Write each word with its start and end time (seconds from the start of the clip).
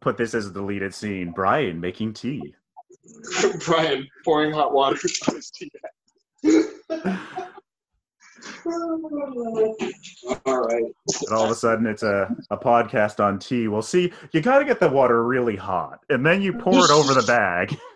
Put 0.00 0.18
this 0.18 0.34
as 0.34 0.46
a 0.46 0.50
deleted 0.50 0.94
scene. 0.94 1.32
Brian 1.32 1.80
making 1.80 2.12
tea. 2.12 2.54
Brian 3.64 4.06
pouring 4.24 4.52
hot 4.52 4.72
water 4.74 4.98
on 5.28 5.36
his 5.36 5.50
tea. 5.50 5.70
All 10.46 10.66
right. 10.66 10.82
And 10.82 11.32
all 11.32 11.44
of 11.44 11.50
a 11.50 11.54
sudden, 11.54 11.86
it's 11.86 12.02
a, 12.02 12.34
a 12.50 12.56
podcast 12.56 13.22
on 13.22 13.38
tea. 13.38 13.68
Well, 13.68 13.82
see, 13.82 14.12
you 14.32 14.40
got 14.40 14.58
to 14.58 14.64
get 14.64 14.80
the 14.80 14.88
water 14.88 15.24
really 15.24 15.56
hot, 15.56 16.00
and 16.10 16.24
then 16.24 16.42
you 16.42 16.52
pour 16.52 16.84
it 16.84 16.90
over 16.90 17.14
the 17.14 17.26
bag. 17.26 17.76